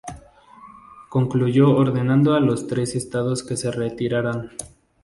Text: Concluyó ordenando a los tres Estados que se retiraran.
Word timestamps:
Concluyó 1.09 1.77
ordenando 1.77 2.33
a 2.33 2.39
los 2.39 2.65
tres 2.65 2.95
Estados 2.95 3.43
que 3.43 3.55
se 3.55 3.69
retiraran. 3.69 4.49